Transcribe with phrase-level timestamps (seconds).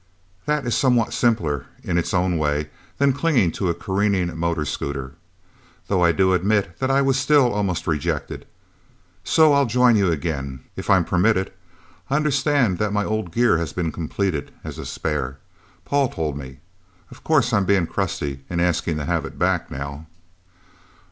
[0.47, 5.11] That is somewhat simpler, in its own way, than clinging to a careening motor scooter.
[5.89, 8.47] Though I do admit that I was still almost rejected...!
[9.23, 11.53] So, I'll join you, again if I'm permitted?
[12.09, 15.37] I understand that my old gear has been completed, as a spare?
[15.85, 16.61] Paul told me.
[17.11, 20.07] Of course I'm being crusty, in asking to have it back, now?"